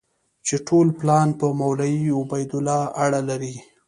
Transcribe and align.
چې 0.45 0.55
ټول 0.67 0.87
پلان 0.99 1.27
په 1.39 1.47
مولوي 1.59 2.03
عبیدالله 2.19 2.79
اړه 3.03 3.19
لري. 3.29 3.55